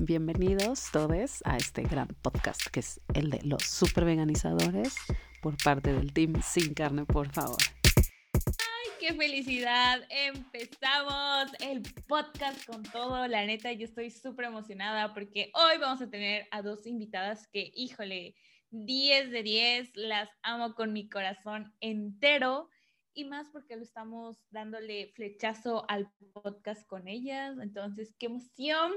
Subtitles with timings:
[0.00, 4.94] bienvenidos todos a este gran podcast que es el de los super veganizadores
[5.42, 7.56] por parte del team Sin Carne, por favor.
[7.94, 10.00] ¡Ay, qué felicidad!
[10.10, 13.26] Empezamos el podcast con todo.
[13.26, 17.70] La neta, yo estoy súper emocionada porque hoy vamos a tener a dos invitadas que,
[17.74, 18.36] híjole,
[18.70, 22.68] 10 de 10, las amo con mi corazón entero
[23.14, 27.56] y más porque lo estamos dándole flechazo al podcast con ellas.
[27.60, 28.92] Entonces, qué emoción.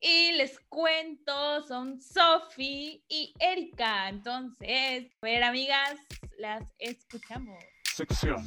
[0.00, 4.08] Y les cuento, son Sofi y Erika.
[4.08, 5.96] Entonces, a ver, amigas,
[6.38, 7.58] las escuchamos.
[7.84, 8.44] Sección,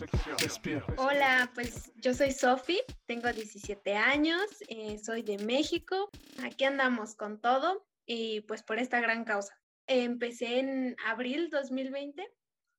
[0.98, 6.10] Hola, pues yo soy Sofi, tengo 17 años, eh, soy de México.
[6.44, 9.58] Aquí andamos con todo y pues por esta gran causa.
[9.88, 12.30] Empecé en abril 2020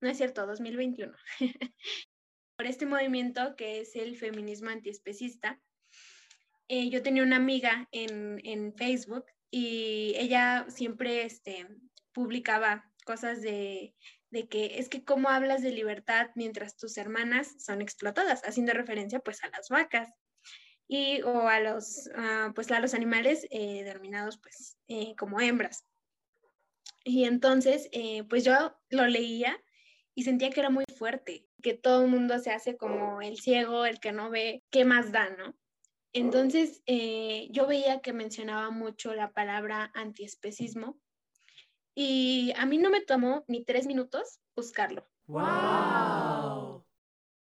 [0.00, 1.12] no es cierto, 2021,
[2.56, 5.60] por este movimiento que es el feminismo antiespecista.
[6.68, 11.66] Eh, yo tenía una amiga en, en, Facebook y ella siempre este,
[12.12, 13.94] publicaba cosas de,
[14.30, 19.20] de, que es que cómo hablas de libertad mientras tus hermanas son explotadas, haciendo referencia
[19.20, 20.12] pues a las vacas
[20.88, 25.84] y o a los, uh, pues, a los animales eh, denominados pues eh, como hembras.
[27.04, 29.62] Y entonces, eh, pues yo lo leía
[30.14, 33.86] y sentía que era muy fuerte, que todo el mundo se hace como el ciego,
[33.86, 35.54] el que no ve, ¿qué más da, no?
[36.12, 40.98] Entonces, eh, yo veía que mencionaba mucho la palabra antiespecismo
[41.94, 45.06] y a mí no me tomó ni tres minutos buscarlo.
[45.26, 46.86] ¡Wow!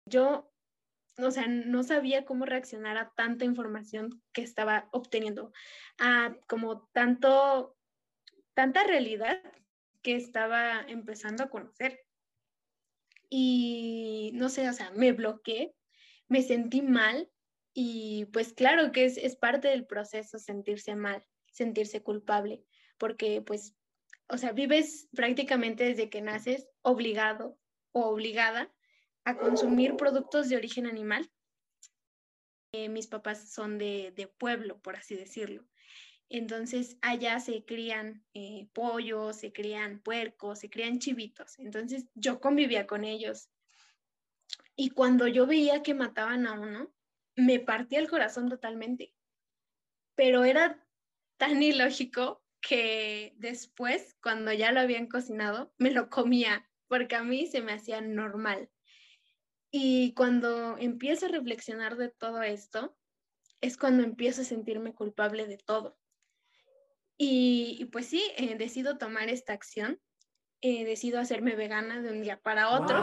[0.06, 0.50] Yo,
[1.18, 5.52] o sea, no sabía cómo reaccionar a tanta información que estaba obteniendo,
[5.98, 7.76] a como tanto,
[8.54, 9.42] tanta realidad
[10.02, 12.00] que estaba empezando a conocer
[13.28, 15.74] y no sé, o sea, me bloqueé,
[16.28, 17.28] me sentí mal
[17.74, 22.64] y pues claro que es, es parte del proceso sentirse mal, sentirse culpable,
[22.98, 23.74] porque pues,
[24.28, 27.58] o sea, vives prácticamente desde que naces obligado
[27.90, 28.72] o obligada
[29.24, 31.28] a consumir productos de origen animal.
[32.72, 35.66] Eh, mis papás son de, de pueblo, por así decirlo.
[36.28, 41.58] Entonces allá se crían eh, pollos, se crían puercos, se crían chivitos.
[41.58, 43.50] Entonces yo convivía con ellos.
[44.76, 46.93] Y cuando yo veía que mataban a uno,
[47.36, 49.14] me partía el corazón totalmente.
[50.14, 50.84] Pero era
[51.36, 57.46] tan ilógico que después, cuando ya lo habían cocinado, me lo comía, porque a mí
[57.46, 58.70] se me hacía normal.
[59.70, 62.96] Y cuando empiezo a reflexionar de todo esto,
[63.60, 65.98] es cuando empiezo a sentirme culpable de todo.
[67.16, 70.00] Y, pues sí, eh, decido tomar esta acción,
[70.60, 73.02] eh, decido hacerme vegana de un día para otro,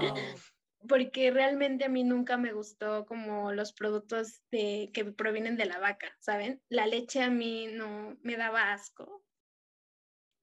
[0.88, 5.78] porque realmente a mí nunca me gustó como los productos de, que provienen de la
[5.78, 6.62] vaca, ¿saben?
[6.68, 9.22] La leche a mí no me daba asco,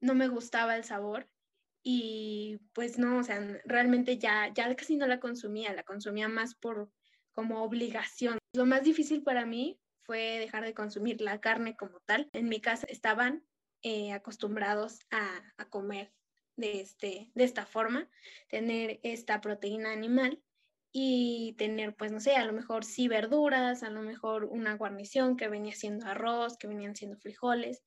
[0.02, 1.28] no me gustaba el sabor
[1.84, 6.56] y pues no, o sea, realmente ya, ya casi no la consumía, la consumía más
[6.56, 6.92] por
[7.32, 8.40] como obligación.
[8.54, 12.30] Lo más difícil para mí fue dejar de consumir la carne como tal.
[12.34, 13.44] En mi casa estaban
[13.84, 16.12] eh, acostumbrados a, comer
[16.58, 18.10] de, este, de esta forma,
[18.50, 20.44] tener esta proteína animal
[20.92, 25.38] y tener, pues no sé, a lo mejor sí verduras, a lo mejor una guarnición
[25.38, 27.84] que venía siendo arroz, que venían siendo frijoles,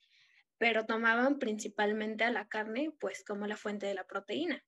[0.59, 4.65] pero tomaban principalmente a la carne, pues como la fuente de la proteína.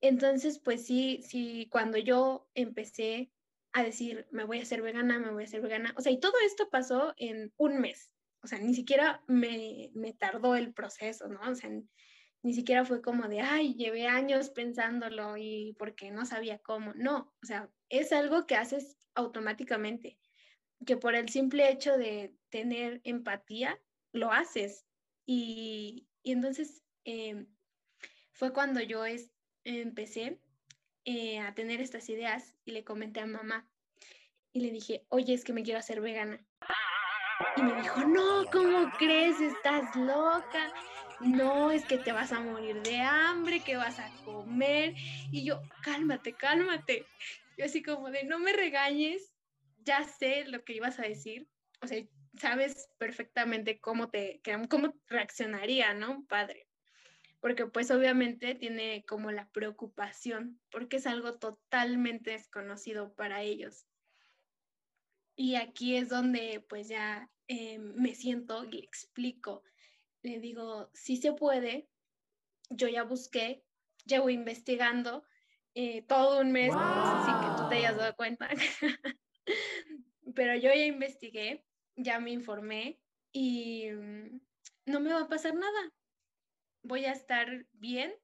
[0.00, 3.30] Entonces, pues sí, sí, cuando yo empecé
[3.72, 5.92] a decir, me voy a hacer vegana, me voy a hacer vegana.
[5.96, 8.10] O sea, y todo esto pasó en un mes.
[8.42, 11.40] O sea, ni siquiera me, me tardó el proceso, ¿no?
[11.40, 11.70] O sea,
[12.42, 16.92] ni siquiera fue como de, ay, llevé años pensándolo y porque no sabía cómo.
[16.94, 20.18] No, o sea, es algo que haces automáticamente,
[20.86, 23.78] que por el simple hecho de tener empatía,
[24.12, 24.86] lo haces.
[25.26, 27.46] Y, y entonces em,
[28.32, 29.30] fue cuando yo es,
[29.64, 30.40] empecé
[31.04, 33.70] eh, a tener estas ideas y le comenté a mamá
[34.52, 36.44] y le dije, oye, es que me quiero hacer vegana.
[37.56, 39.40] Y me dijo, no, ¿cómo crees?
[39.40, 40.72] Estás loca.
[41.20, 44.94] No, es que te vas a morir de hambre, que vas a comer.
[45.30, 47.06] Y yo, cálmate, cálmate.
[47.58, 49.32] Yo así como de, no me regañes,
[49.84, 51.46] ya sé lo que ibas a decir.
[51.82, 52.02] O sea,
[52.38, 56.24] sabes perfectamente cómo te, cómo reaccionaría, ¿no?
[56.26, 56.70] Padre
[57.40, 63.86] porque pues obviamente tiene como la preocupación, porque es algo totalmente desconocido para ellos.
[65.36, 69.62] Y aquí es donde pues ya eh, me siento y explico,
[70.22, 71.88] le digo, si se puede,
[72.68, 73.64] yo ya busqué,
[74.04, 75.24] llevo investigando
[75.74, 78.48] eh, todo un mes, así que tú te hayas dado cuenta,
[80.34, 81.64] pero yo ya investigué,
[81.96, 83.00] ya me informé
[83.32, 84.40] y mm,
[84.86, 85.92] no me va a pasar nada.
[86.82, 88.14] Voy a estar bien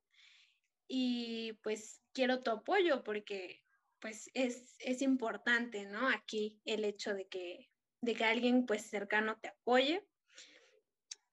[0.89, 3.63] y pues quiero tu apoyo porque
[4.01, 6.09] pues es, es importante, ¿no?
[6.09, 7.71] Aquí el hecho de que,
[8.01, 10.07] de que alguien pues cercano te apoye.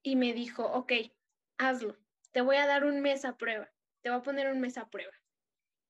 [0.04, 0.94] Y me dijo, ok,
[1.58, 1.98] hazlo,
[2.32, 3.72] te voy a dar un mes a prueba,
[4.02, 5.14] te voy a poner un mes a prueba.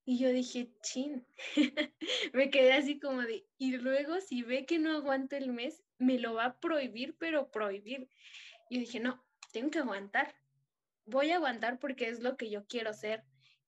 [0.06, 1.26] Y yo dije, chin,
[2.34, 6.20] me quedé así como de, y luego si ve que no aguanto el mes, me
[6.20, 8.10] lo va a prohibir, pero prohibir.
[8.70, 9.24] Yo dije, no,
[9.54, 10.36] tengo que aguantar.
[11.06, 13.24] Voy a aguantar porque es lo que yo quiero ser.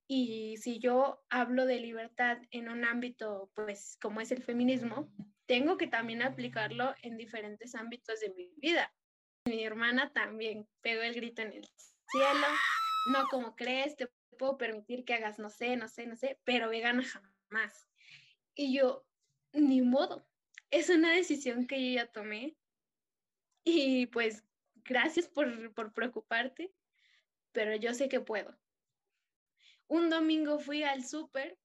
[0.07, 5.09] Y si yo hablo de libertad en un ámbito, pues como es el feminismo,
[5.45, 8.93] tengo que también aplicarlo en diferentes ámbitos de mi vida.
[9.45, 11.69] Mi hermana también pegó el grito en el
[12.09, 12.47] cielo,
[13.11, 14.09] no como crees, te
[14.39, 17.87] puedo permitir que hagas, no sé, no sé, no sé, pero vegana jamás.
[18.55, 19.05] Y yo,
[19.53, 20.27] ni modo,
[20.71, 22.57] es una decisión que yo ya tomé.
[23.63, 24.43] Y pues,
[24.83, 26.73] gracias por, por preocuparte,
[27.51, 28.57] pero yo sé que puedo.
[29.87, 31.59] Un domingo fui al súper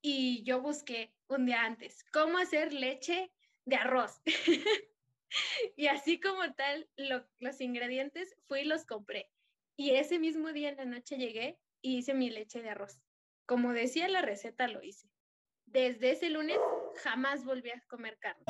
[0.00, 3.32] y yo busqué un día antes cómo hacer leche
[3.64, 4.22] de arroz.
[5.76, 9.30] y así como tal, los ingredientes fui y los compré.
[9.76, 13.00] Y ese mismo día en la noche llegué y hice mi leche de arroz.
[13.46, 15.08] Como decía la receta, lo hice.
[15.66, 16.58] Desde ese lunes
[17.02, 18.44] jamás volví a comer carne.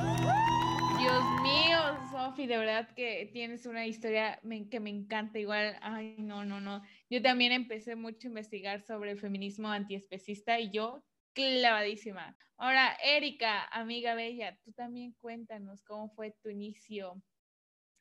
[0.99, 1.79] Dios mío,
[2.11, 4.39] Sofi, de verdad que tienes una historia
[4.71, 5.39] que me encanta.
[5.39, 6.81] Igual, ay, no, no, no.
[7.09, 11.03] Yo también empecé mucho a investigar sobre el feminismo antiespecista y yo
[11.35, 12.35] clavadísima.
[12.57, 17.21] Ahora, Erika, amiga bella, tú también cuéntanos cómo fue tu inicio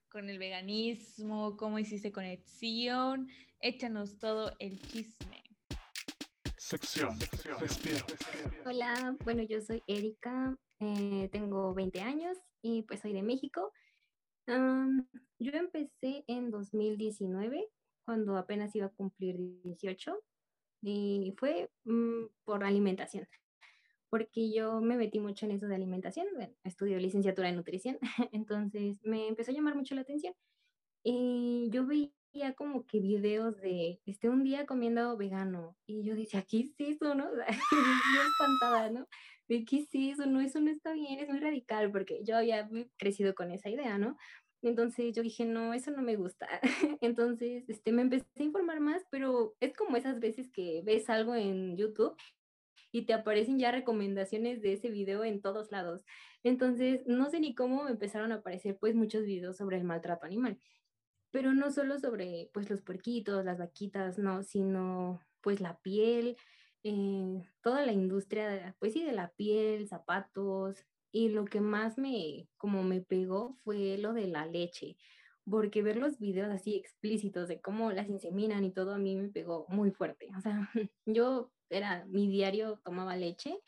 [0.08, 3.28] con el veganismo, cómo hiciste conexión.
[3.58, 5.42] Échanos todo el chisme.
[6.56, 7.18] Sección.
[8.64, 13.72] Hola, bueno, yo soy Erika, eh, tengo 20 años y pues soy de México.
[14.46, 17.68] yo empecé en 2019,
[18.04, 20.22] cuando apenas iba a cumplir 18,
[20.86, 23.28] y fue mm, por alimentación,
[24.10, 26.26] porque yo me metí mucho en eso de alimentación,
[26.64, 27.98] estudio licenciatura en nutrición,
[28.32, 30.34] entonces me empezó a llamar mucho la atención.
[31.06, 36.42] Y yo veía como que videos de este un día comiendo vegano y yo decía,
[36.48, 37.26] ¿qué es eso, no?
[38.16, 39.06] yo espantada, ¿no?
[39.46, 43.34] qué es eso, no, eso no está bien, es muy radical, porque yo había crecido
[43.34, 44.16] con esa idea, ¿no?
[44.64, 46.48] Entonces yo dije, no, eso no me gusta.
[47.00, 51.34] Entonces este, me empecé a informar más, pero es como esas veces que ves algo
[51.34, 52.16] en YouTube
[52.90, 56.04] y te aparecen ya recomendaciones de ese video en todos lados.
[56.44, 60.26] Entonces, no sé ni cómo me empezaron a aparecer pues muchos videos sobre el maltrato
[60.26, 60.60] animal,
[61.32, 66.36] pero no solo sobre pues los puerquitos, las vaquitas, no, sino pues la piel,
[66.84, 72.48] eh, toda la industria, pues sí, de la piel, zapatos, y lo que más me,
[72.56, 74.96] como me pegó fue lo de la leche,
[75.48, 79.28] porque ver los videos así explícitos de cómo las inseminan y todo a mí me
[79.28, 80.28] pegó muy fuerte.
[80.36, 80.68] O sea,
[81.06, 83.60] yo era, mi diario tomaba leche,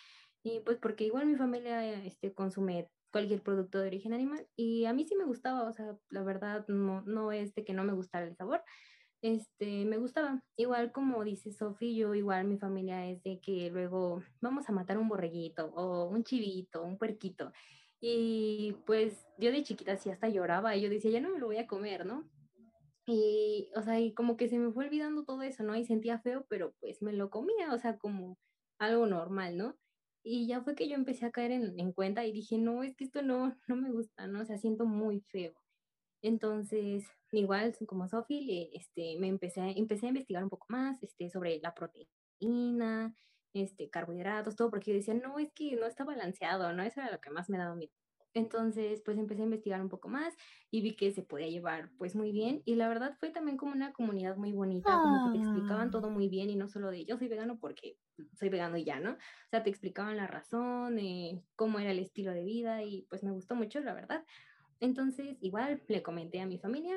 [0.43, 4.92] y pues porque igual mi familia este, consume cualquier producto de origen animal, y a
[4.92, 7.92] mí sí me gustaba, o sea, la verdad no, no es de que no me
[7.92, 8.60] gustara el sabor,
[9.22, 10.42] este, me gustaba.
[10.56, 14.98] Igual como dice Sofi, yo igual mi familia es de que luego vamos a matar
[14.98, 17.52] un borreguito o un chivito, un puerquito.
[18.00, 21.46] Y pues yo de chiquita sí hasta lloraba y yo decía, ya no me lo
[21.46, 22.28] voy a comer, ¿no?
[23.06, 25.76] Y, o sea, y como que se me fue olvidando todo eso, ¿no?
[25.76, 28.38] Y sentía feo, pero pues me lo comía, o sea, como
[28.78, 29.76] algo normal, ¿no?
[30.25, 32.96] Y ya fue que yo empecé a caer en, en cuenta y dije, no, es
[32.96, 34.42] que esto no, no me gusta, ¿no?
[34.42, 35.54] O sea, siento muy feo.
[36.26, 41.61] Entonces, igual como Sofi, este, me empecé, empecé a investigar un poco más este, sobre
[41.61, 43.14] la proteína,
[43.52, 46.83] este, carbohidratos, todo, porque yo decía, no, es que no está balanceado, ¿no?
[46.83, 47.92] Eso era lo que más me daba miedo.
[48.35, 50.35] Entonces, pues empecé a investigar un poco más
[50.71, 53.73] y vi que se podía llevar pues muy bien y la verdad fue también como
[53.73, 57.06] una comunidad muy bonita, como que te explicaban todo muy bien y no solo de
[57.06, 57.97] yo soy vegano porque
[58.35, 59.12] soy vegano y ya, ¿no?
[59.12, 59.16] O
[59.50, 63.30] sea, te explicaban la razón, eh, cómo era el estilo de vida y pues me
[63.30, 64.25] gustó mucho, la verdad.
[64.80, 66.97] Entonces, igual le comenté a mi familia,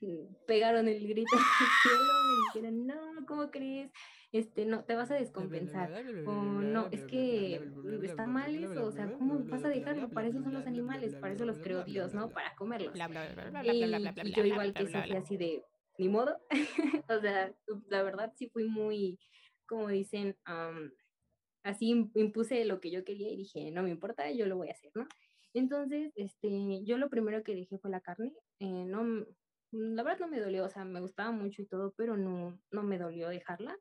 [0.00, 1.42] mm, pegaron el grito al
[1.82, 3.90] cielo, me dijeron, no, ¿cómo crees?
[4.32, 5.92] Este, no, te vas a descompensar.
[6.26, 7.60] O no, es que
[8.02, 10.08] está mal eso, o sea, ¿cómo vas a dejarlo?
[10.08, 12.30] Para eso son los animales, para eso los creó Dios, ¿no?
[12.30, 12.94] Para comerlos.
[12.94, 15.62] Y, yo igual que Sofía así de,
[15.98, 16.38] ni modo.
[17.08, 17.54] o sea,
[17.88, 19.18] la verdad sí fui muy,
[19.66, 20.34] como dicen,
[21.62, 24.72] así impuse lo que yo quería y dije, no me importa, yo lo voy a
[24.72, 25.06] hacer, ¿no?
[25.54, 28.32] Entonces, este, yo lo primero que dejé fue la carne.
[28.60, 29.26] Eh, no,
[29.72, 32.82] la verdad no me dolió, o sea, me gustaba mucho y todo, pero no, no
[32.82, 33.76] me dolió dejarla.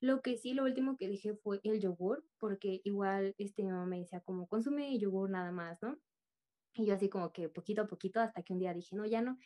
[0.00, 3.86] Lo que sí, lo último que dije fue el yogur, porque igual este, mi mamá
[3.86, 5.98] me decía como consume yogur nada más, ¿no?
[6.74, 9.22] Y yo así como que poquito a poquito hasta que un día dije, no, ya
[9.22, 9.38] no.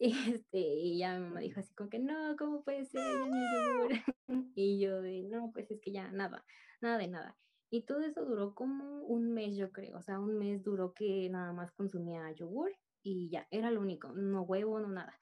[0.48, 3.02] Este, y ya mi mamá dijo así como que, no, ¿cómo puede ser?
[3.02, 3.92] Ya ni yogur.
[4.54, 6.44] y yo de, no, pues es que ya nada,
[6.80, 7.36] nada de nada.
[7.70, 9.96] Y todo eso duró como un mes, yo creo.
[9.96, 12.72] O sea, un mes duró que nada más consumía yogur
[13.02, 15.16] y ya, era lo único, no huevo, no nada.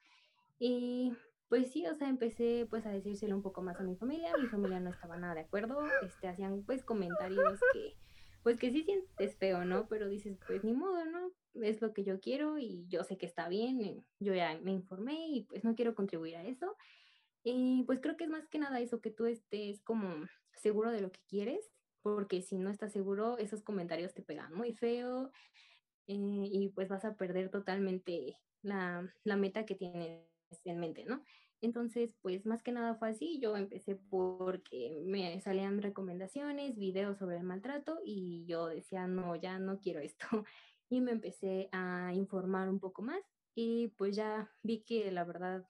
[0.57, 1.13] Y
[1.47, 4.33] pues sí, o sea, empecé pues a decírselo un poco más a mi familia.
[4.41, 5.79] Mi familia no estaba nada de acuerdo.
[6.01, 7.95] Este, hacían pues comentarios que,
[8.41, 9.87] pues que sí sientes feo, ¿no?
[9.87, 11.31] Pero dices, pues ni modo, ¿no?
[11.53, 14.03] Es lo que yo quiero y yo sé que está bien.
[14.19, 16.75] Yo ya me informé y pues no quiero contribuir a eso.
[17.43, 20.09] Y pues creo que es más que nada eso, que tú estés como
[20.55, 21.71] seguro de lo que quieres
[22.15, 25.31] porque si no estás seguro, esos comentarios te pegan muy feo
[26.07, 26.15] eh,
[26.51, 30.25] y pues vas a perder totalmente la, la, meta que tienes
[30.65, 31.23] en mente, ¿no?
[31.61, 37.37] Entonces, pues más que nada fue así, yo empecé porque me salían recomendaciones, videos sobre
[37.37, 40.27] el maltrato y yo decía, no, ya no quiero esto.
[40.91, 43.21] Y me empecé a informar un poco más
[43.53, 45.63] y pues ya vi que la verdad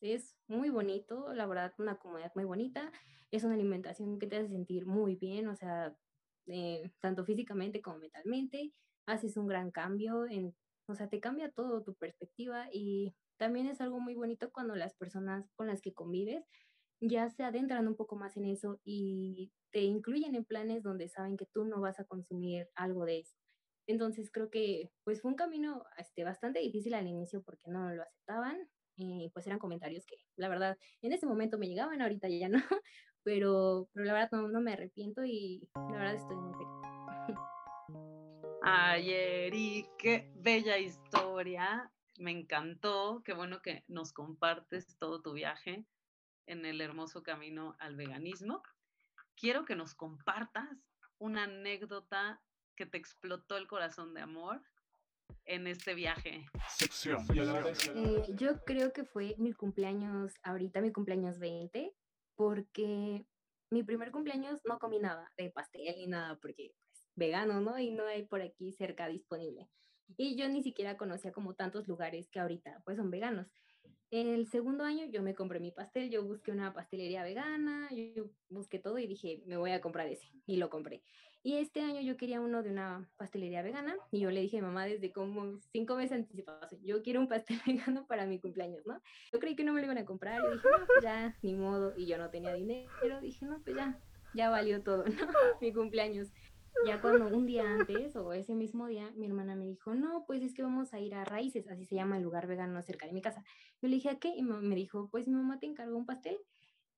[0.00, 2.92] es muy bonito, la verdad, una comunidad muy bonita
[3.30, 5.94] es una alimentación que te hace sentir muy bien, o sea,
[6.46, 8.72] eh, tanto físicamente como mentalmente,
[9.06, 10.54] haces un gran cambio, en,
[10.88, 14.94] o sea, te cambia todo tu perspectiva y también es algo muy bonito cuando las
[14.94, 16.44] personas con las que convives
[17.00, 21.36] ya se adentran un poco más en eso y te incluyen en planes donde saben
[21.36, 23.36] que tú no vas a consumir algo de eso.
[23.86, 28.02] Entonces creo que pues fue un camino este, bastante difícil al inicio porque no lo
[28.02, 28.68] aceptaban
[29.32, 32.58] pues eran comentarios que la verdad en ese momento me llegaban, ahorita ya no,
[33.22, 36.78] pero, pero la verdad no, no me arrepiento y la verdad estoy muy feliz.
[38.62, 41.90] Ay, Eri, qué bella historia.
[42.18, 43.22] Me encantó.
[43.24, 45.86] Qué bueno que nos compartes todo tu viaje
[46.46, 48.62] en el hermoso camino al veganismo.
[49.36, 50.68] Quiero que nos compartas
[51.18, 52.42] una anécdota
[52.76, 54.62] que te explotó el corazón de amor
[55.48, 56.44] en este viaje.
[56.68, 57.26] Sección.
[57.94, 61.94] Eh, yo creo que fue mi cumpleaños, ahorita mi cumpleaños 20,
[62.36, 63.26] porque
[63.70, 67.78] mi primer cumpleaños no comí nada de pastel ni nada, porque pues, vegano, ¿no?
[67.78, 69.68] Y no hay por aquí cerca disponible.
[70.16, 73.46] Y yo ni siquiera conocía como tantos lugares que ahorita pues son veganos.
[74.10, 78.30] En el segundo año yo me compré mi pastel, yo busqué una pastelería vegana, yo
[78.48, 80.32] busqué todo y dije, me voy a comprar ese.
[80.46, 81.02] Y lo compré.
[81.42, 84.62] Y este año yo quería uno de una pastelería vegana y yo le dije a
[84.62, 89.00] mamá desde como cinco meses anticipados, yo quiero un pastel vegano para mi cumpleaños, ¿no?
[89.32, 91.54] Yo creí que no me lo iban a comprar, yo dije, no, pues ya, ni
[91.54, 93.98] modo, y yo no tenía dinero, dije, no, pues ya,
[94.34, 95.26] ya valió todo, ¿no?
[95.60, 96.28] mi cumpleaños.
[96.86, 100.42] Ya cuando un día antes o ese mismo día, mi hermana me dijo, no, pues
[100.42, 103.12] es que vamos a ir a Raíces, así se llama el lugar vegano cerca de
[103.12, 103.42] mi casa.
[103.82, 104.28] Yo le dije, ¿a qué?
[104.36, 106.38] Y me dijo, pues mi mamá te encargó un pastel.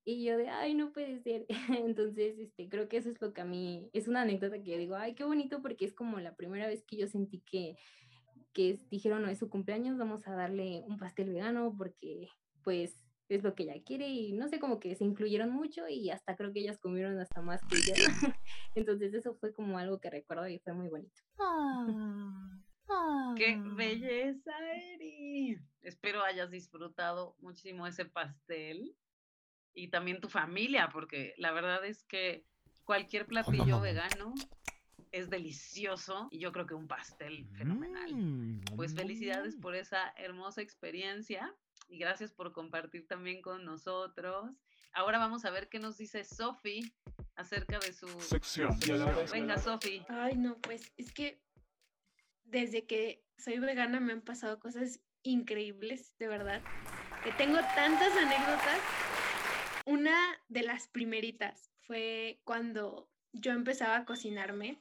[0.05, 1.47] Y yo de, ay, no puede ser.
[1.85, 4.97] Entonces, este, creo que eso es lo que a mí, es una anécdota que digo,
[4.97, 7.77] ay, qué bonito, porque es como la primera vez que yo sentí que,
[8.53, 12.29] que dijeron, no, es su cumpleaños, vamos a darle un pastel vegano, porque
[12.63, 12.97] pues
[13.29, 16.37] es lo que ella quiere y no sé, como que se incluyeron mucho y hasta
[16.37, 17.95] creo que ellas comieron hasta más que ella.
[18.75, 21.23] Entonces eso fue como algo que recuerdo y fue muy bonito.
[21.39, 23.75] Ah, ¡Qué ah.
[23.77, 25.57] belleza, Eri!
[25.83, 28.97] Espero hayas disfrutado muchísimo ese pastel
[29.75, 32.45] y también tu familia, porque la verdad es que
[32.85, 34.35] cualquier platillo vegano
[35.13, 38.15] es delicioso y yo creo que un pastel fenomenal.
[38.15, 41.55] Mm, pues felicidades por esa hermosa experiencia
[41.89, 44.51] y gracias por compartir también con nosotros.
[44.93, 46.93] Ahora vamos a ver qué nos dice Sofi
[47.37, 48.77] acerca de su sección.
[49.33, 50.05] Venga, Sofi.
[50.09, 51.41] Ay, no, pues es que
[52.45, 56.63] desde que soy vegana me han pasado cosas increíbles, de verdad.
[57.25, 58.81] Que tengo tantas anécdotas
[59.91, 64.81] una de las primeritas fue cuando yo empezaba a cocinarme.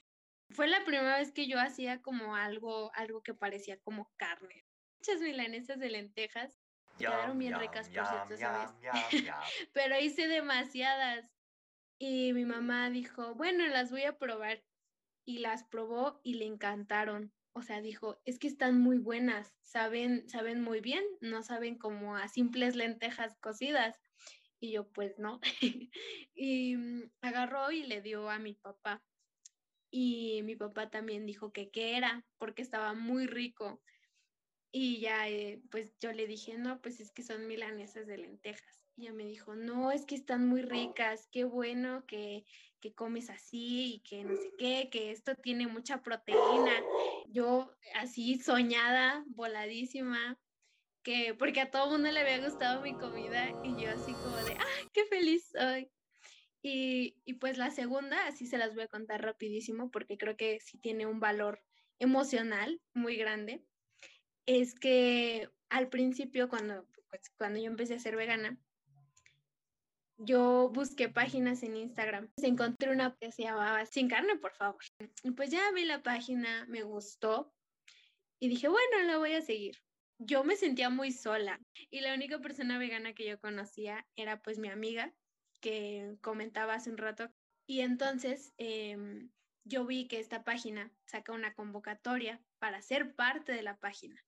[0.52, 4.66] Fue la primera vez que yo hacía como algo, algo que parecía como carne.
[5.00, 6.60] Muchas milanesas de lentejas.
[7.00, 8.70] Quedaron bien ricas, por cierto, ¿sabes?
[9.74, 11.26] Pero hice demasiadas.
[11.98, 14.64] Y mi mamá dijo, bueno, las voy a probar.
[15.26, 17.34] Y las probó y le encantaron.
[17.54, 22.16] O sea, dijo, es que están muy buenas, saben, saben muy bien, no saben como
[22.16, 24.00] a simples lentejas cocidas.
[24.60, 25.40] Y yo, pues no.
[26.36, 29.04] y mm, agarró y le dio a mi papá.
[29.92, 33.82] Y mi papá también dijo que qué era, porque estaba muy rico.
[34.72, 38.84] Y ya, eh, pues yo le dije, no, pues es que son milanesas de lentejas.
[38.96, 42.46] Y ella me dijo, no, es que están muy ricas, qué bueno que,
[42.80, 46.84] que comes así y que no sé qué, que esto tiene mucha proteína.
[47.30, 50.38] Yo así soñada, voladísima,
[51.10, 54.52] que porque a todo mundo le había gustado mi comida y yo así como de,
[54.52, 55.90] ¡ay, qué feliz soy!
[56.62, 60.60] Y, y, pues la segunda, así se las voy a contar rapidísimo porque creo que
[60.60, 61.64] sí tiene un valor
[61.98, 63.64] emocional muy grande
[64.46, 68.60] es que al principio, cuando, pues, cuando yo empecé a ser vegana,
[70.18, 72.30] yo busqué páginas en Instagram.
[72.38, 74.84] Encontré una que se llamaba Sin carne, por favor.
[75.24, 77.52] Y pues ya vi la página, me gustó
[78.40, 79.76] y dije, bueno, la voy a seguir.
[80.22, 84.60] Yo me sentía muy sola y la única persona vegana que yo conocía era pues
[84.60, 85.14] mi amiga
[85.62, 87.30] que comentaba hace un rato.
[87.66, 89.30] Y entonces em,
[89.64, 94.22] yo vi que esta página saca una convocatoria para ser parte de la página.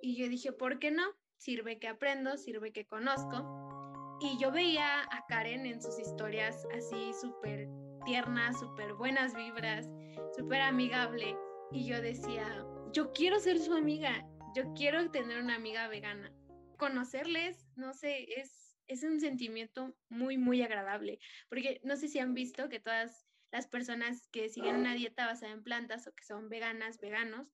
[0.00, 1.02] Y yo dije, ¿por qué no?
[1.38, 4.18] Sirve que aprendo, sirve que conozco.
[4.20, 7.68] Y yo veía a Karen en sus historias así súper
[8.04, 9.88] tiernas, súper buenas vibras,
[10.36, 11.36] súper amigable.
[11.72, 16.32] Y yo decía, yo quiero ser su amiga, yo quiero tener una amiga vegana.
[16.78, 21.18] Conocerles, no sé, es, es un sentimiento muy, muy agradable.
[21.48, 25.52] Porque no sé si han visto que todas las personas que siguen una dieta basada
[25.52, 27.48] en plantas o que son veganas, veganos,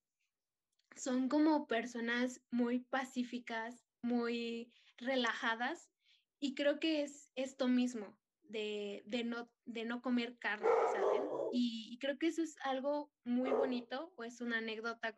[0.97, 5.91] son como personas muy pacíficas, muy relajadas
[6.41, 8.17] y creo que es esto mismo
[8.51, 11.23] de, no, de no comer carne, ¿saben?
[11.53, 15.15] Y, creo que eso es algo muy bonito o es una anécdota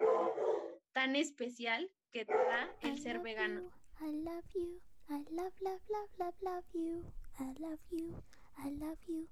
[0.93, 3.71] tan especial que te da el ser vegano.
[4.01, 7.05] I love you, I love, love, love, love, love you,
[7.39, 8.15] I love you,
[8.59, 9.29] I love you.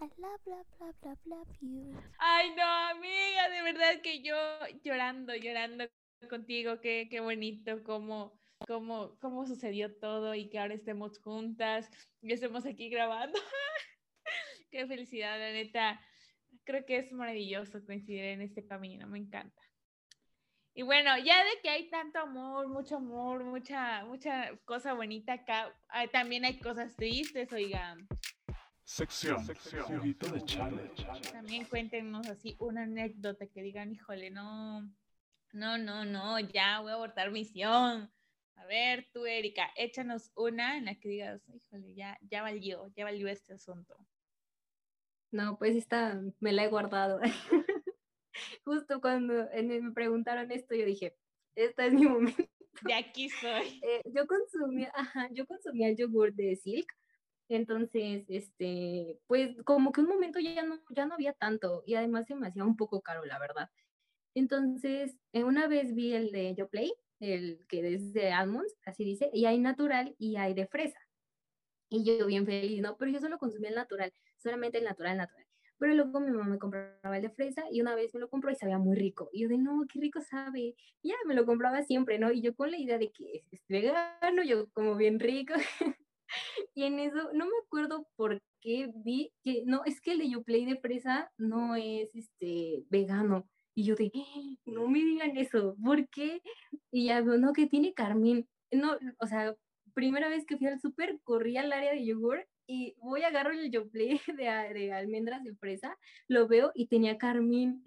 [0.00, 1.94] I love, love, love, love, love you.
[2.18, 4.34] Ay, no, amiga, de verdad que yo
[4.82, 5.84] llorando, llorando
[6.30, 8.32] contigo, qué, qué bonito, cómo,
[8.66, 11.90] cómo, cómo sucedió todo y que ahora estemos juntas
[12.22, 13.38] y estemos aquí grabando.
[14.70, 16.00] qué felicidad, la neta.
[16.64, 19.62] Creo que es maravilloso coincidir en este camino, me encanta.
[20.74, 25.74] Y bueno, ya de que hay tanto amor, mucho amor, mucha, mucha cosa bonita acá,
[26.12, 28.08] también hay cosas tristes, oigan.
[28.84, 29.46] Sección,
[29.86, 31.04] juguito de challenge.
[31.30, 34.82] También cuéntenos así una anécdota que digan, híjole, no,
[35.52, 38.10] no, no, no, ya voy a abortar misión.
[38.56, 43.04] A ver, tú, Erika, échanos una en la que digas, híjole, ya, ya valió, ya
[43.04, 43.96] valió este asunto.
[45.30, 47.20] No, pues esta me la he guardado.
[48.64, 51.16] Justo cuando me preguntaron esto, yo dije,
[51.54, 52.44] esta es mi momento.
[52.82, 53.80] De aquí soy.
[53.82, 56.86] Eh, yo consumía, ajá, yo consumía el yogur de Silk
[57.48, 62.26] entonces, este, pues como que un momento ya no, ya no había tanto y además
[62.26, 63.68] se me hacía un poco caro, la verdad.
[64.34, 69.30] Entonces, eh, una vez vi el de YoPlay, el que es de almonds, así dice,
[69.34, 70.98] y hay natural y hay de fresa.
[71.90, 72.96] Y yo bien feliz, ¿no?
[72.96, 75.46] Pero yo solo consumía el natural, solamente el natural, natural.
[75.82, 78.52] Pero luego mi mamá me compraba el de fresa y una vez me lo compró
[78.52, 79.28] y sabía muy rico.
[79.32, 80.76] Y yo de, no, qué rico sabe.
[81.02, 82.30] Y ya me lo compraba siempre, ¿no?
[82.30, 85.54] Y yo con la idea de que es vegano, yo como bien rico.
[86.76, 90.30] y en eso, no me acuerdo por qué vi que, no, es que el de
[90.30, 93.48] Yoplay de fresa no es este vegano.
[93.74, 94.54] Y yo de, ¡Ah!
[94.66, 96.42] no me digan eso, ¿por qué?
[96.92, 98.46] Y ya no, que tiene carmín.
[98.70, 99.56] No, o sea,
[99.94, 103.54] primera vez que fui al súper, corrí al área de yogur y voy a agarrar
[103.54, 104.44] el yoplait de,
[104.74, 105.96] de, almendras de fresa,
[106.28, 107.82] lo veo y tenía carmín.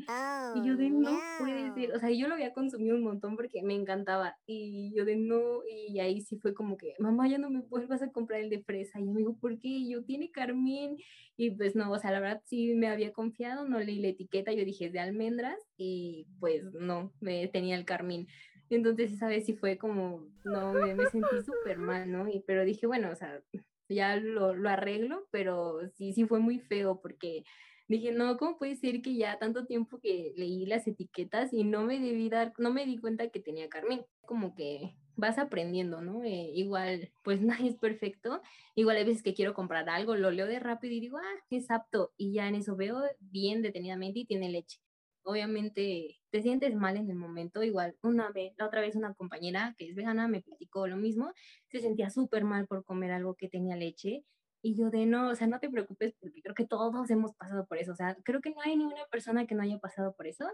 [0.55, 3.35] y yo de no, no, puede ser, o sea, yo lo había consumido un montón
[3.35, 7.37] porque me encantaba y yo de no, y ahí sí fue como que, mamá, ya
[7.37, 8.99] no me vuelvas a comprar el de fresa.
[8.99, 9.87] Y yo me dijo, ¿por qué?
[9.87, 10.97] yo tiene carmín.
[11.37, 14.53] Y pues no, o sea, la verdad sí me había confiado, no leí la etiqueta,
[14.53, 18.27] yo dije de almendras y pues no, me tenía el carmín.
[18.69, 22.29] Entonces esa vez sí fue como, no, me, me sentí súper mal, ¿no?
[22.29, 23.41] Y, pero dije, bueno, o sea,
[23.89, 27.43] ya lo, lo arreglo, pero sí, sí fue muy feo porque
[27.87, 31.83] dije, no, ¿cómo puede ser que ya tanto tiempo que leí las etiquetas y no
[31.83, 34.05] me debí dar, no me di cuenta que tenía Carmen?
[34.21, 36.23] Como que vas aprendiendo, ¿no?
[36.23, 38.41] Eh, igual, pues nadie es perfecto.
[38.75, 41.71] Igual hay veces que quiero comprar algo, lo leo de rápido y digo, ah, es
[41.71, 42.13] apto.
[42.17, 44.79] Y ya en eso veo bien detenidamente y tiene leche
[45.25, 47.63] obviamente te sientes mal en el momento.
[47.63, 51.33] Igual una vez, la otra vez una compañera que es vegana me platicó lo mismo,
[51.69, 54.23] se sentía súper mal por comer algo que tenía leche.
[54.61, 57.65] Y yo de no, o sea, no te preocupes porque creo que todos hemos pasado
[57.67, 57.91] por eso.
[57.91, 60.45] O sea, creo que no hay ninguna persona que no haya pasado por eso.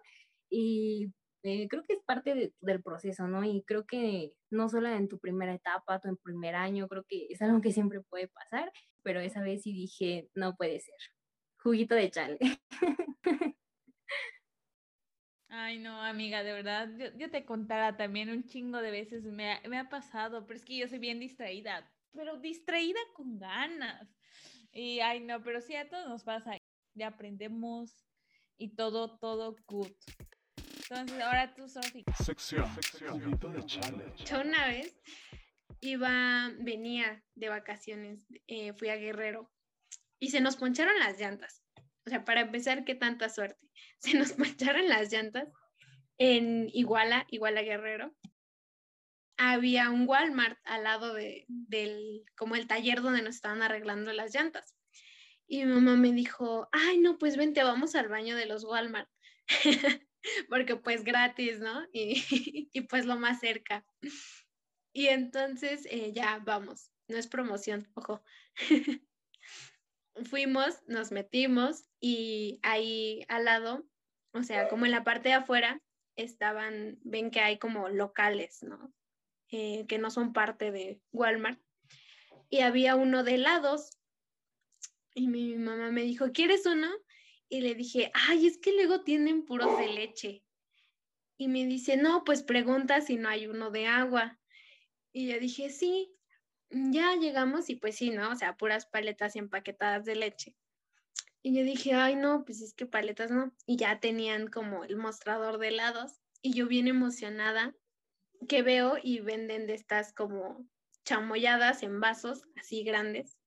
[0.49, 3.43] Y eh, creo que es parte del proceso, ¿no?
[3.43, 7.27] Y creo que no solo en tu primera etapa, tu en primer año, creo que
[7.29, 8.71] es algo que siempre puede pasar,
[9.03, 10.95] pero esa vez sí dije, no puede ser.
[11.57, 12.37] Juguito de chale.
[15.53, 19.61] Ay, no, amiga, de verdad, yo, te contara también un chingo de veces, me ha,
[19.67, 24.07] me ha pasado, pero es que yo soy bien distraída, pero distraída con ganas.
[24.71, 26.57] Y, ay, no, pero sí, a todos nos pasa,
[26.93, 28.07] ya aprendemos
[28.57, 29.91] y todo, todo good.
[30.83, 32.05] Entonces, ahora tú, Sofi.
[32.23, 34.23] Sección, sección de challenge.
[34.23, 34.97] Yo una vez
[35.81, 39.51] iba, venía de vacaciones, eh, fui a Guerrero
[40.17, 41.60] y se nos poncharon las llantas.
[42.11, 43.65] Sea, para empezar, qué tanta suerte.
[43.99, 45.47] Se nos mancharon las llantas
[46.17, 48.13] en Iguala, Iguala Guerrero,
[49.37, 54.35] había un Walmart al lado de, del, como el taller donde nos estaban arreglando las
[54.35, 54.75] llantas.
[55.47, 59.09] Y mi mamá me dijo, ay, no, pues vente, vamos al baño de los Walmart.
[60.49, 61.87] Porque pues gratis, ¿no?
[61.93, 62.21] Y,
[62.73, 63.85] y, pues lo más cerca.
[64.91, 68.21] Y entonces eh, ya vamos, no es promoción, ojo.
[70.25, 73.85] Fuimos, nos metimos y ahí al lado,
[74.33, 75.81] o sea, como en la parte de afuera,
[76.15, 78.93] estaban, ven que hay como locales, ¿no?
[79.49, 81.61] Eh, que no son parte de Walmart.
[82.49, 83.97] Y había uno de helados.
[85.13, 86.89] Y mi mamá me dijo, ¿quieres uno?
[87.49, 90.43] Y le dije, ay, es que luego tienen puros de leche.
[91.37, 94.39] Y me dice, no, pues pregunta si no hay uno de agua.
[95.11, 96.13] Y yo dije, sí,
[96.71, 98.31] ya llegamos y pues sí, ¿no?
[98.31, 100.55] O sea, puras paletas empaquetadas de leche.
[101.43, 103.51] Y yo dije, ay, no, pues es que paletas no.
[103.65, 106.21] Y ya tenían como el mostrador de helados.
[106.41, 107.75] Y yo bien emocionada
[108.47, 110.65] que veo y venden de estas como
[111.03, 113.37] chamoyadas en vasos así grandes.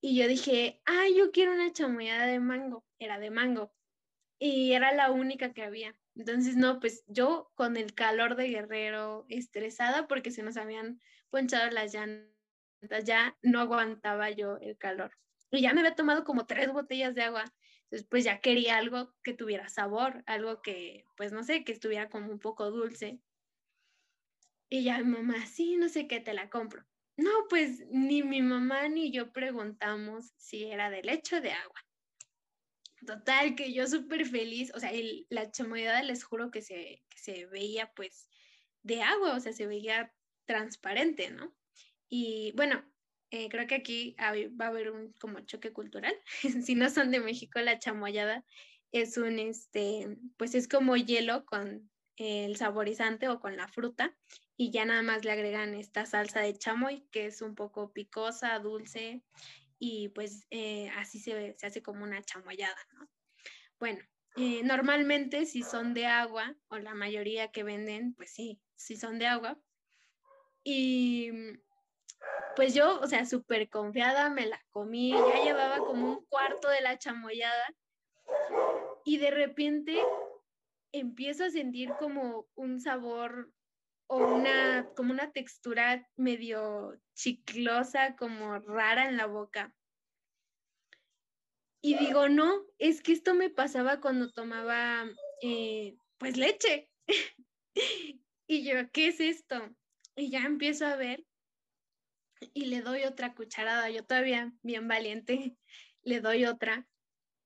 [0.00, 2.84] Y yo dije, ay, yo quiero una chamoyada de mango.
[2.98, 3.72] Era de mango.
[4.38, 5.94] Y era la única que había.
[6.14, 11.70] Entonces, no, pues yo con el calor de guerrero, estresada porque se nos habían ponchado
[11.70, 15.12] las llantas, ya no aguantaba yo el calor.
[15.50, 17.44] Y ya me había tomado como tres botellas de agua.
[17.84, 22.08] Entonces, pues ya quería algo que tuviera sabor, algo que, pues no sé, que estuviera
[22.08, 23.20] como un poco dulce.
[24.68, 26.84] Y ya mi mamá, sí, no sé qué, te la compro.
[27.16, 31.80] No, pues ni mi mamá ni yo preguntamos si era de leche o de agua.
[33.06, 34.90] Total, que yo súper feliz, o sea,
[35.30, 38.28] la chamoyada les juro que se, que se veía pues
[38.82, 40.12] de agua, o sea, se veía
[40.46, 41.54] transparente, ¿no?
[42.08, 42.84] Y bueno,
[43.30, 46.14] eh, creo que aquí va a haber un como choque cultural.
[46.66, 48.44] si no son de México, la chamoyada
[48.92, 54.16] es un, este, pues es como hielo con el saborizante o con la fruta
[54.56, 58.58] y ya nada más le agregan esta salsa de chamoy que es un poco picosa,
[58.58, 59.22] dulce
[59.78, 63.06] y pues eh, así se, se, hace como una chamoyada, ¿no?
[63.78, 64.02] Bueno,
[64.36, 69.18] eh, normalmente si son de agua o la mayoría que venden, pues sí, si son
[69.18, 69.58] de agua.
[70.68, 71.30] Y
[72.56, 76.80] pues yo, o sea, súper confiada, me la comí, ya llevaba como un cuarto de
[76.80, 77.72] la chamoyada
[79.04, 79.96] y de repente
[80.90, 83.52] empiezo a sentir como un sabor
[84.08, 89.72] o una, como una textura medio chiclosa, como rara en la boca.
[91.80, 95.04] Y digo, no, es que esto me pasaba cuando tomaba,
[95.42, 96.90] eh, pues, leche.
[98.48, 99.72] y yo, ¿qué es esto?
[100.16, 101.24] Y ya empiezo a ver
[102.54, 105.56] y le doy otra cucharada, yo todavía bien valiente,
[106.02, 106.86] le doy otra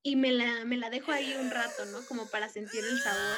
[0.02, 2.04] y me la, me la dejo ahí un rato, ¿no?
[2.06, 3.36] Como para sentir el sabor.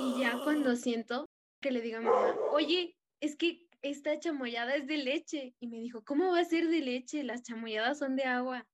[0.00, 1.26] Y ya cuando siento,
[1.60, 5.54] que le diga a mamá, oye, es que esta chamoyada es de leche.
[5.58, 7.24] Y me dijo, ¿cómo va a ser de leche?
[7.24, 8.66] Las chamoyadas son de agua.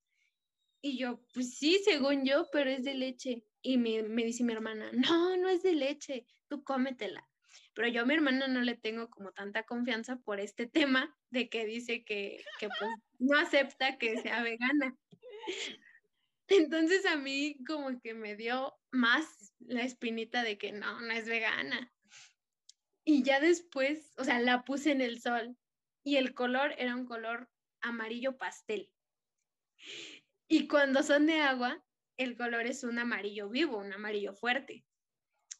[0.82, 3.44] Y yo, pues sí, según yo, pero es de leche.
[3.62, 7.26] Y me, me dice mi hermana, no, no es de leche, tú cómetela.
[7.74, 11.48] Pero yo a mi hermana no le tengo como tanta confianza por este tema de
[11.48, 14.96] que dice que, que pues no acepta que sea vegana.
[16.48, 21.26] Entonces a mí como que me dio más la espinita de que no, no es
[21.26, 21.92] vegana.
[23.04, 25.56] Y ya después, o sea, la puse en el sol
[26.04, 27.48] y el color era un color
[27.80, 28.92] amarillo pastel.
[30.46, 31.82] Y cuando son de agua,
[32.16, 34.84] el color es un amarillo vivo, un amarillo fuerte.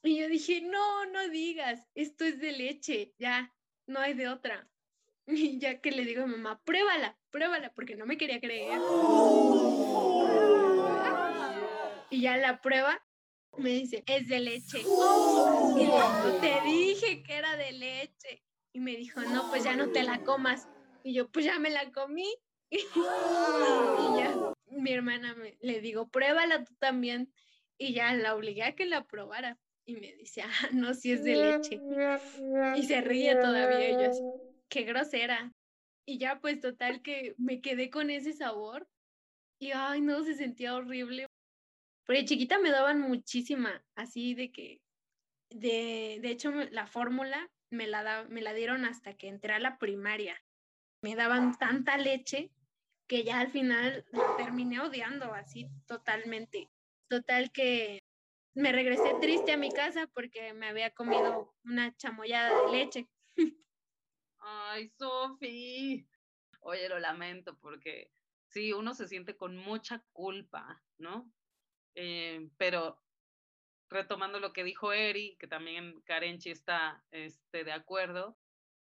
[0.04, 3.54] Y yo dije, no, no digas, esto es de leche, ya,
[3.86, 4.68] no hay de otra.
[5.26, 8.80] Y ya que le digo a mamá, pruébala, pruébala, porque no me quería creer.
[12.10, 13.00] Y ya la prueba
[13.56, 14.80] me dice, es de leche.
[14.80, 18.42] Y te dije que era de leche.
[18.72, 20.68] Y me dijo, no, pues ya no te la comas.
[21.04, 22.34] Y yo, pues ya me la comí.
[22.70, 22.78] y
[24.16, 24.34] ya
[24.66, 27.32] mi hermana me, le digo, pruébala tú también.
[27.78, 29.58] Y ya la obligué a que la probara.
[29.86, 31.80] Y me dice, ah, no, si es de leche.
[32.76, 33.90] Y se ríe todavía.
[33.90, 34.22] Y yo así,
[34.68, 35.52] qué grosera.
[36.06, 38.88] Y ya pues total que me quedé con ese sabor.
[39.60, 41.26] Y ay, no, se sentía horrible
[42.06, 44.80] porque chiquita me daban muchísima, así de que,
[45.50, 49.60] de, de hecho, la fórmula me la, da, me la dieron hasta que entré a
[49.60, 50.36] la primaria.
[51.02, 52.50] Me daban tanta leche
[53.08, 54.04] que ya al final
[54.36, 56.70] terminé odiando así totalmente.
[57.08, 58.00] Total que
[58.54, 63.08] me regresé triste a mi casa porque me había comido una chamoyada de leche.
[64.38, 66.06] Ay, Sofi.
[66.60, 68.12] Oye, lo lamento porque
[68.48, 71.32] sí, uno se siente con mucha culpa, ¿no?
[71.94, 73.02] Eh, pero
[73.88, 78.38] retomando lo que dijo Eri, que también Karenchi está este, de acuerdo,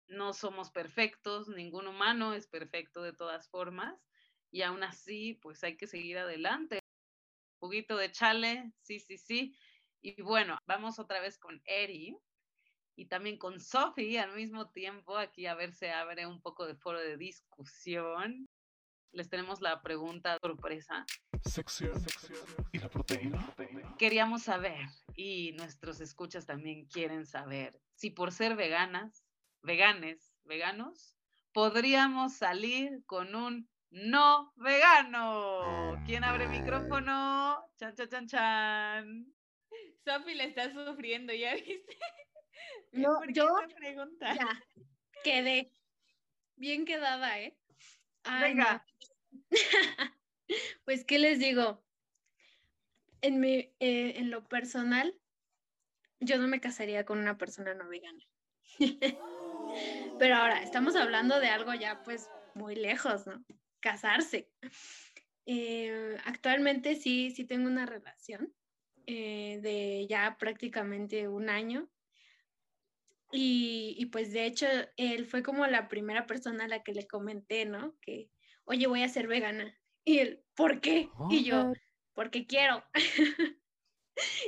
[0.08, 4.08] no somos perfectos, ningún humano es perfecto de todas formas,
[4.50, 6.80] y aún así, pues hay que seguir adelante.
[7.60, 9.58] Juguito de chale, sí, sí, sí.
[10.02, 12.18] Y bueno, vamos otra vez con Eri
[12.96, 15.18] y también con Sophie al mismo tiempo.
[15.18, 18.48] Aquí a ver se abre un poco de foro de discusión.
[19.12, 21.06] Les tenemos la pregunta sorpresa.
[21.44, 21.94] Sección.
[22.72, 23.56] ¿Y la proteína?
[23.98, 29.24] Queríamos saber, y nuestros escuchas también quieren saber, si por ser veganas,
[29.64, 31.16] veganes, veganos,
[31.54, 36.02] podríamos salir con un no vegano.
[36.06, 37.70] ¿Quién abre micrófono?
[37.78, 39.34] Chan, chan, chan, chan.
[40.06, 41.98] Sofi le está sufriendo, ¿ya viste?
[42.92, 44.34] No, ¿Por qué yo pregunta?
[44.34, 44.64] ya
[45.24, 45.72] quedé
[46.56, 47.56] bien quedada, ¿eh?
[48.24, 48.64] Ay, no.
[48.64, 48.86] Venga.
[50.86, 51.84] Pues, ¿qué les digo?
[53.22, 55.14] En, mi, eh, en lo personal,
[56.22, 58.24] yo no me casaría con una persona no vegana.
[60.20, 63.44] Pero ahora, estamos hablando de algo ya pues muy lejos, ¿no?
[63.80, 64.50] Casarse.
[65.46, 68.54] Eh, actualmente sí, sí tengo una relación
[69.06, 71.90] eh, de ya prácticamente un año.
[73.32, 77.08] Y, y pues de hecho, él fue como la primera persona a la que le
[77.08, 77.98] comenté, ¿no?
[78.02, 78.30] Que,
[78.66, 79.78] oye, voy a ser vegana.
[80.06, 81.10] Y él, ¿por qué?
[81.30, 81.74] Y yo,
[82.14, 82.84] porque quiero.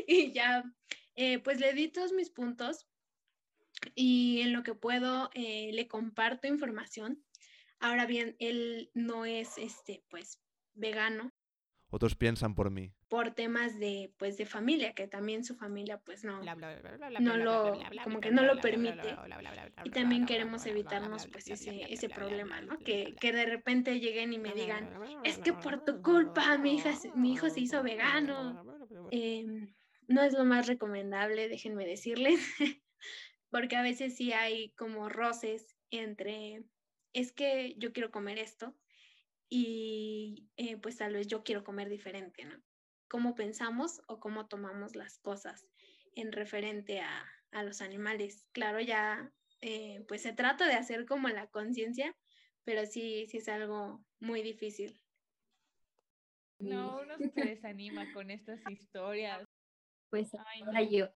[0.07, 0.63] y ya,
[1.15, 2.87] eh, pues le di todos mis puntos
[3.95, 7.23] y en lo que puedo eh, le comparto información.
[7.79, 10.41] Ahora bien, él no es, este, pues,
[10.73, 11.31] vegano
[11.91, 12.93] Otros piensan por mí.
[13.07, 16.43] por temas de, pues, de familia, que también su familia, pues, no,
[17.19, 17.63] no lo-
[18.03, 19.15] como que no lo permite.
[19.83, 22.77] Y también queremos evitarnos, pues, ese, ese problema, ¿no?
[22.83, 24.83] Que, que de repente lleguen y me digan,
[25.23, 28.63] es que por tu culpa mi, hija, mi hijo se hizo vegano.
[29.11, 29.73] Em,
[30.07, 32.39] no es lo más recomendable, déjenme decirles,
[33.49, 36.63] porque a veces sí hay como roces entre,
[37.13, 38.75] es que yo quiero comer esto
[39.49, 42.61] y eh, pues tal vez yo quiero comer diferente, ¿no?
[43.07, 45.67] Cómo pensamos o cómo tomamos las cosas
[46.15, 48.47] en referente a, a los animales.
[48.51, 52.15] Claro, ya eh, pues se trata de hacer como la conciencia,
[52.63, 54.99] pero sí, sí es algo muy difícil.
[56.59, 59.47] No, uno se desanima con estas historias.
[60.09, 60.89] Pues Ay, ahora no.
[60.89, 61.09] yo.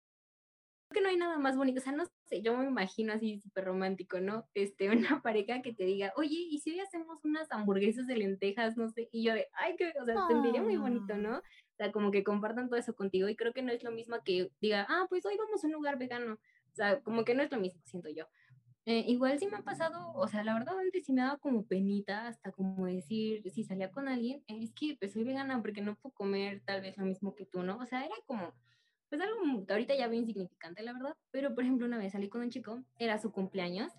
[0.92, 3.64] Que no hay nada más bonito, o sea, no sé, yo me imagino así súper
[3.66, 4.48] romántico, ¿no?
[4.54, 8.76] Este, una pareja que te diga, oye, ¿y si hoy hacemos unas hamburguesas de lentejas,
[8.76, 9.08] no sé?
[9.12, 11.38] Y yo de, ay, que, o sea, sentiría muy bonito, ¿no?
[11.38, 14.16] O sea, como que compartan todo eso contigo y creo que no es lo mismo
[14.24, 16.34] que diga, ah, pues hoy vamos a un lugar vegano.
[16.34, 18.26] O sea, como que no es lo mismo, siento yo.
[18.86, 21.66] Eh, igual sí me ha pasado, o sea, la verdad antes sí me daba como
[21.66, 25.82] penita, hasta como decir, si salía con alguien, "Eh, es que pues soy vegana porque
[25.82, 27.76] no puedo comer tal vez lo mismo que tú, ¿no?
[27.78, 28.54] O sea, era como,
[29.10, 32.42] pues algo ahorita ya bien insignificante, la verdad, pero por ejemplo una vez salí con
[32.42, 33.92] un chico, era su cumpleaños,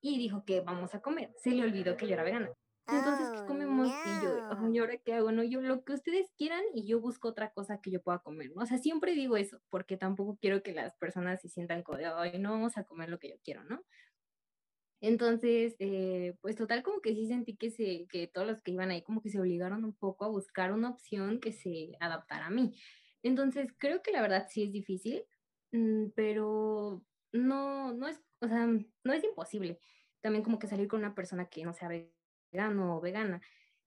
[0.00, 2.52] y dijo que vamos a comer, se le olvidó que yo era vegana.
[2.90, 3.98] Entonces, ¿qué comemos?
[4.02, 5.30] Y yo, de, "Ay, ¿y ahora qué hago?
[5.32, 8.50] No, yo lo que ustedes quieran y yo busco otra cosa que yo pueda comer,
[8.54, 8.62] ¿no?
[8.62, 12.38] O sea, siempre digo eso, porque tampoco quiero que las personas se sientan como ay,
[12.40, 13.84] no vamos a comer lo que yo quiero, ¿no?
[15.02, 18.90] Entonces, eh, pues total como que sí sentí que, se, que todos los que iban
[18.90, 22.50] ahí como que se obligaron un poco a buscar una opción que se adaptara a
[22.50, 22.74] mí.
[23.22, 25.24] Entonces, creo que la verdad sí es difícil,
[25.72, 29.78] mm, pero no, no es, o sea, no es imposible.
[30.20, 31.88] También como que salir con una persona que no sea
[32.52, 33.40] vegano o vegana.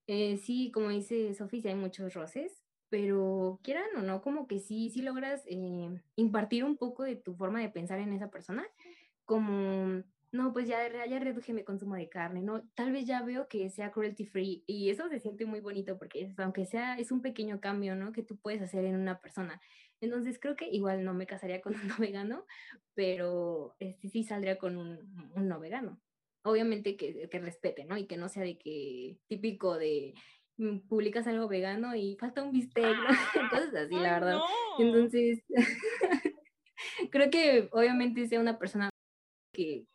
[0.08, 4.60] Eh, sí, como dice Sofía, sí hay muchos roces, pero quieran o no, como que
[4.60, 8.68] sí, sí logras eh, impartir un poco de tu forma de pensar en esa persona,
[9.26, 12.68] como, no, pues ya, ya reduje mi consumo de carne, ¿no?
[12.74, 16.22] Tal vez ya veo que sea cruelty free y eso se siente muy bonito porque
[16.24, 18.12] es- aunque sea, es un pequeño cambio, ¿no?
[18.12, 19.62] Que tú puedes hacer en una persona.
[20.02, 22.46] Entonces creo que igual no me casaría con un no vegano,
[22.96, 26.02] pero este, sí saldría con un, un no vegano.
[26.44, 27.96] Obviamente que, que respete, ¿no?
[27.96, 30.16] Y que no sea de que típico de
[30.58, 33.08] mm, publicas algo vegano y falta un bistec, ¿no?
[33.52, 34.40] Cosas así, la verdad.
[34.80, 35.44] Entonces,
[37.12, 38.90] creo que obviamente sea una persona
[39.54, 39.86] que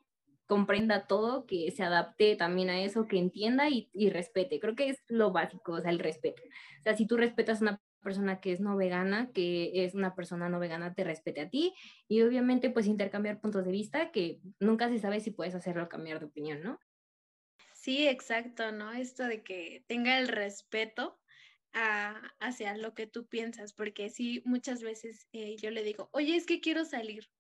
[0.48, 4.60] comprenda todo, que se adapte también a eso, que entienda y, y respete.
[4.60, 6.42] Creo que es lo básico, o sea, el respeto.
[6.80, 10.14] O sea, si tú respetas a una persona que es no vegana, que es una
[10.16, 11.74] persona no vegana, te respete a ti
[12.08, 16.20] y obviamente pues intercambiar puntos de vista que nunca se sabe si puedes hacerlo cambiar
[16.20, 16.78] de opinión, ¿no?
[17.74, 18.92] Sí, exacto, ¿no?
[18.92, 21.20] Esto de que tenga el respeto
[21.72, 26.36] a- hacia lo que tú piensas, porque sí, muchas veces eh, yo le digo, oye,
[26.36, 27.30] es que quiero salir.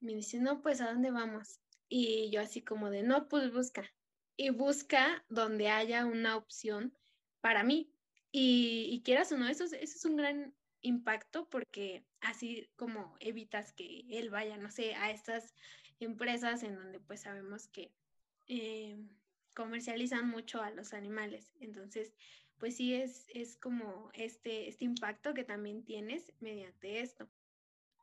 [0.00, 1.60] Me dice, no, pues, ¿a dónde vamos?
[1.92, 3.92] Y yo así como de, no, pues busca.
[4.36, 6.96] Y busca donde haya una opción
[7.40, 7.92] para mí.
[8.32, 13.72] Y, quieras o no, eso es, eso es un gran impacto porque así como evitas
[13.72, 15.52] que él vaya, no sé, a estas
[15.98, 17.92] empresas en donde pues sabemos que
[18.46, 18.96] eh,
[19.54, 21.52] comercializan mucho a los animales.
[21.60, 22.14] Entonces,
[22.58, 27.28] pues sí es, es como este, este impacto que también tienes mediante esto.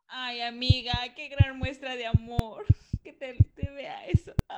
[0.08, 2.66] Ay, amiga, qué gran muestra de amor
[3.02, 3.36] que te,
[3.70, 4.34] vea eso.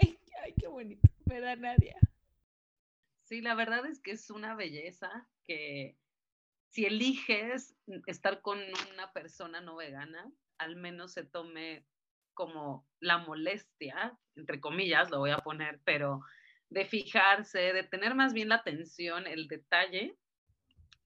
[0.00, 0.18] Ay.
[0.42, 1.96] ay, qué bonito, ¿verdad, Nadia?
[3.24, 5.96] Sí, la verdad es que es una belleza que
[6.68, 8.58] si eliges estar con
[8.92, 11.86] una persona no vegana, al menos se tome
[12.34, 16.22] como la molestia, entre comillas, lo voy a poner, pero
[16.70, 20.16] de fijarse, de tener más bien la atención, el detalle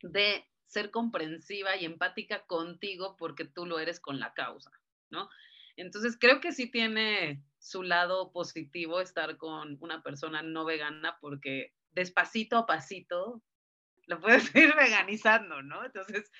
[0.03, 4.71] de ser comprensiva y empática contigo porque tú lo eres con la causa,
[5.11, 5.29] ¿no?
[5.77, 11.75] Entonces creo que sí tiene su lado positivo estar con una persona no vegana porque
[11.93, 13.43] despacito a pasito
[14.07, 15.85] lo puedes ir veganizando, ¿no?
[15.85, 16.31] Entonces,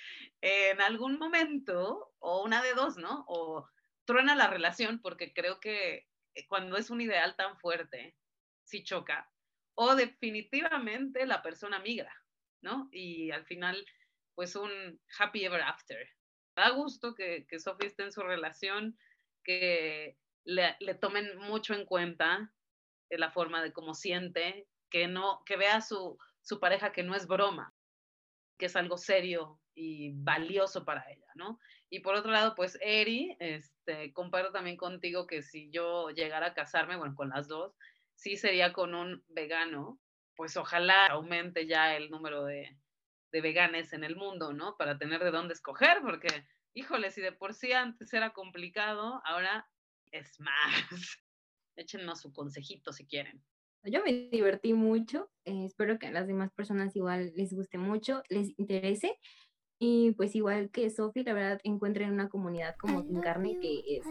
[0.41, 3.25] en algún momento, o una de dos, ¿no?
[3.29, 3.69] O
[4.05, 8.17] truena la relación porque creo que eh, cuando es un ideal tan fuerte,
[8.65, 9.31] sí choca,
[9.75, 12.15] o definitivamente la persona migra,
[12.63, 12.89] ¿no?
[12.93, 13.85] Y al final,
[14.35, 14.71] pues un
[15.19, 16.16] happy ever after.
[16.57, 18.99] Da gusto que, que esté en su relación,
[19.45, 22.51] que le, tomen mucho en cuenta
[23.11, 27.27] la forma de cómo siente, que no, que vea su, su pareja que no es
[27.27, 27.75] broma,
[28.59, 31.61] que es algo serio y valioso para ella, ¿no?
[31.91, 36.55] Y por otro lado, pues Eri, este, comparto también contigo que si yo llegara a
[36.55, 37.77] casarme, bueno, con las dos,
[38.15, 40.01] sí sería con un vegano,
[40.35, 42.77] pues ojalá aumente ya el número de,
[43.33, 44.77] de veganes en el mundo, ¿no?
[44.77, 46.29] Para tener de dónde escoger, porque,
[46.75, 49.69] híjole, si de por sí antes era complicado, ahora
[50.13, 50.51] es más.
[51.77, 53.45] Échenos su consejito si quieren.
[53.85, 58.23] Yo me divertí mucho, eh, espero que a las demás personas igual les guste mucho,
[58.29, 59.17] les interese
[59.79, 64.05] y pues igual que Sofi, la verdad, encuentren una comunidad como Sin Carne que es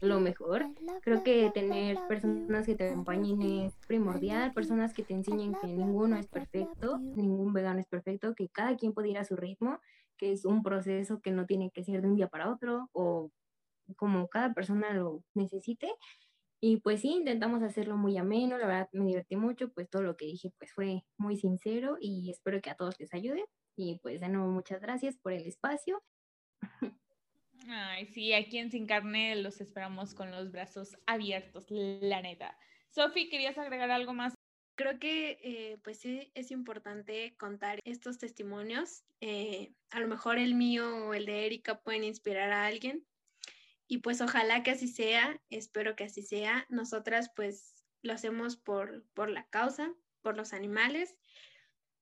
[0.00, 0.64] lo mejor.
[1.02, 6.16] Creo que tener personas que te acompañen es primordial, personas que te enseñen que ninguno
[6.16, 9.78] es perfecto, ningún vegano es perfecto, que cada quien puede ir a su ritmo,
[10.18, 13.30] que es un proceso que no tiene que ser de un día para otro o
[13.96, 15.88] como cada persona lo necesite.
[16.60, 20.16] Y pues sí, intentamos hacerlo muy ameno, la verdad me divertí mucho, pues todo lo
[20.16, 23.44] que dije pues fue muy sincero y espero que a todos les ayude.
[23.76, 26.02] Y pues de nuevo, muchas gracias por el espacio.
[27.68, 32.58] Ay, sí, aquí en Sin Carne los esperamos con los brazos abiertos, la neta.
[32.90, 34.34] Sofi, ¿querías agregar algo más?
[34.74, 39.04] Creo que eh, pues sí es importante contar estos testimonios.
[39.20, 43.06] Eh, a lo mejor el mío o el de Erika pueden inspirar a alguien.
[43.86, 46.66] Y pues ojalá que así sea, espero que así sea.
[46.68, 51.16] Nosotras pues lo hacemos por, por la causa, por los animales,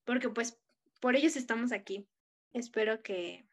[0.05, 0.61] porque pues
[1.01, 2.07] por ellos estamos aquí.
[2.53, 3.47] Espero que,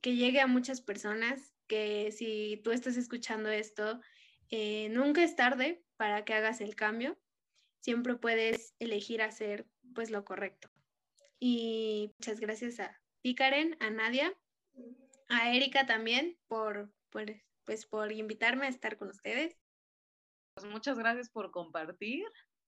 [0.00, 4.00] que llegue a muchas personas, que si tú estás escuchando esto,
[4.50, 7.18] eh, nunca es tarde para que hagas el cambio.
[7.80, 10.70] Siempre puedes elegir hacer pues lo correcto.
[11.38, 14.34] Y muchas gracias a ti, Karen, a Nadia,
[15.28, 17.26] a Erika también por, por,
[17.64, 19.56] pues, por invitarme a estar con ustedes.
[20.54, 22.24] Pues muchas gracias por compartir.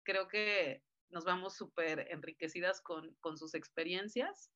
[0.02, 4.50] Creo que nos vamos súper enriquecidas con, sus experiencias.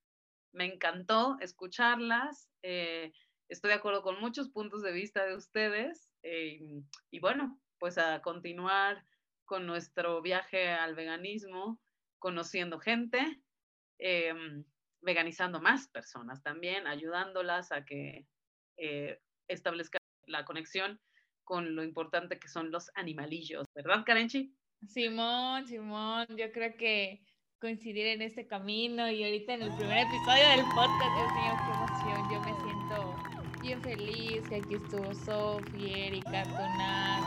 [0.52, 2.48] Me encantó escucharlas.
[2.62, 3.12] Eh,
[3.48, 6.10] estoy de acuerdo con muchos puntos de vista de ustedes.
[6.22, 6.60] Eh,
[7.10, 9.04] y bueno, pues a continuar
[9.44, 11.80] con nuestro viaje al veganismo,
[12.18, 13.42] conociendo gente,
[13.98, 14.64] em,
[15.00, 18.26] veganizando más personas también, ayudándolas a que
[18.76, 21.00] eh, establezcan la conexión
[21.44, 24.54] con lo importante que son los animalillos, ¿verdad, Karenchi?
[24.88, 27.22] Simón, Simón, yo creo que
[27.60, 31.70] coincidir en este camino y ahorita en el primer episodio del podcast, Dios mío, qué
[31.72, 37.26] emoción, yo me siento bien feliz que aquí estuvo Sophie, Erika, Tonax.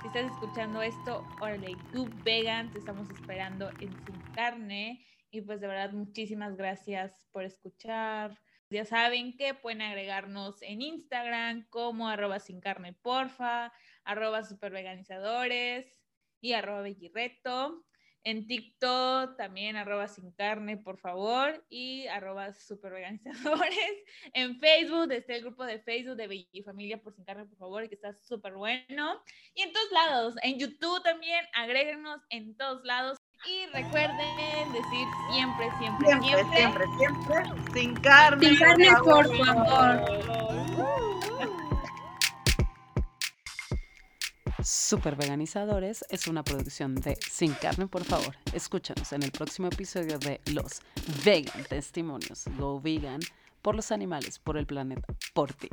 [0.00, 5.60] Si estás escuchando esto, órale, tú vegan, te estamos esperando en Sin Carne y pues
[5.60, 8.38] de verdad muchísimas gracias por escuchar.
[8.70, 13.72] Ya saben que pueden agregarnos en Instagram como arroba sin carne porfa,
[14.04, 15.99] arroba superveganizadores
[16.40, 17.84] y arroba Bellirreto.
[18.22, 23.74] En TikTok también arroba sin carne, por favor, y arroba superveganizadores.
[24.34, 27.94] En Facebook está el grupo de Facebook de Familia por sin carne, por favor, que
[27.94, 29.22] está súper bueno.
[29.54, 33.16] Y en todos lados, en YouTube también, agréguenos en todos lados.
[33.46, 38.48] Y recuerden decir siempre, siempre, siempre, siempre, siempre, sin carne.
[38.48, 41.19] Sin carne, por favor.
[44.62, 48.36] Super Veganizadores es una producción de Sin Carne, por favor.
[48.52, 50.82] Escúchanos en el próximo episodio de Los
[51.24, 52.44] Vegan Testimonios.
[52.58, 53.20] Go Vegan
[53.62, 55.68] por los animales, por el planeta, por ti.